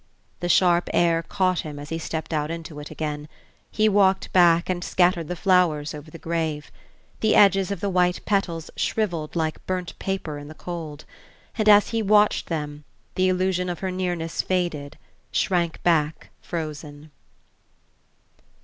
The 0.39 0.49
sharp 0.49 0.89
air 0.95 1.21
caught 1.21 1.59
him 1.59 1.77
as 1.77 1.89
he 1.89 1.99
stepped 1.99 2.33
out 2.33 2.49
into 2.49 2.79
it 2.79 2.89
again. 2.89 3.27
He 3.69 3.87
walked 3.87 4.33
back 4.33 4.67
and 4.67 4.83
scattered 4.83 5.27
the 5.27 5.35
flowers 5.35 5.93
over 5.93 6.09
the 6.09 6.17
grave. 6.17 6.71
The 7.19 7.35
edges 7.35 7.69
of 7.69 7.81
the 7.81 7.89
white 7.91 8.19
petals 8.25 8.71
shrivelled 8.75 9.35
like 9.35 9.63
burnt 9.67 9.93
paper 9.99 10.39
in 10.39 10.47
the 10.47 10.55
cold; 10.55 11.05
and 11.55 11.69
as 11.69 11.89
he 11.89 12.01
watched 12.01 12.49
them 12.49 12.83
the 13.13 13.29
illusion 13.29 13.69
of 13.69 13.77
her 13.81 13.91
nearness 13.91 14.41
faded, 14.41 14.97
shrank 15.31 15.83
back 15.83 16.31
frozen. 16.41 17.11